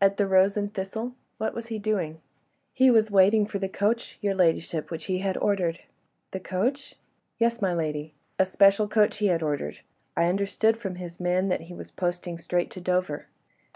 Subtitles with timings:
[0.00, 1.16] "At 'The Rose and Thistle'?
[1.38, 2.20] What was he doing?"
[2.72, 5.80] "He was waiting for the coach, your ladyship, which he had ordered."
[6.30, 6.94] "The coach?"
[7.38, 8.14] "Yes, my lady.
[8.38, 9.80] A special coach he had ordered.
[10.16, 13.26] I understood from his man that he was posting straight to Dover."